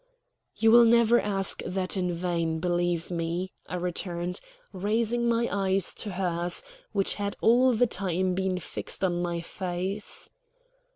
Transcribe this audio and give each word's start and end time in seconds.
"You 0.55 0.71
will 0.71 0.85
never 0.85 1.21
ask 1.21 1.61
that 1.63 1.95
in 1.95 2.11
vain, 2.11 2.59
believe 2.59 3.11
me," 3.11 3.53
I 3.69 3.75
returned, 3.75 4.39
raising 4.73 5.29
my 5.29 5.47
eyes 5.51 5.93
to 5.93 6.13
hers, 6.13 6.63
which 6.91 7.13
had 7.21 7.35
all 7.39 7.71
the 7.73 7.85
time 7.85 8.33
been 8.33 8.57
fixed 8.57 9.03
on 9.03 9.21
my 9.21 9.41
face. 9.41 10.31